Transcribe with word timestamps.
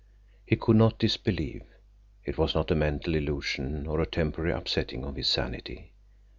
He 0.47 0.55
could 0.55 0.77
not 0.77 0.97
disbelieve. 0.97 1.61
It 2.25 2.35
was 2.35 2.55
not 2.55 2.71
a 2.71 2.75
mental 2.75 3.13
illusion 3.13 3.85
or 3.85 4.01
a 4.01 4.07
temporary 4.07 4.51
upsetting 4.51 5.03
of 5.05 5.15
his 5.15 5.27
sanity. 5.29 5.91